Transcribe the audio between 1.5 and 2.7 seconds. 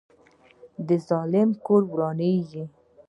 کور ورانیږي